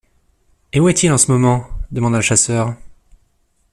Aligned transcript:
Et 0.73 0.79
où 0.79 0.89
est 0.89 1.03
il 1.03 1.11
en 1.11 1.19
ce 1.19 1.31
moment? 1.31 1.63
demanda 1.91 2.17
le 2.17 2.23
chasseur. 2.23 2.73